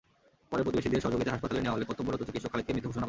পরে 0.49 0.61
প্রতিবেশীদের 0.65 1.03
সহযোগিতায় 1.03 1.33
হাসপাতালে 1.35 1.61
নেওয়া 1.63 1.75
হলে 1.75 1.87
কর্তব্যরত 1.89 2.21
চিকিৎসক 2.27 2.51
খালিদকে 2.51 2.73
মৃত 2.73 2.83
ঘোষণা 2.87 2.93
করেন। 2.93 2.99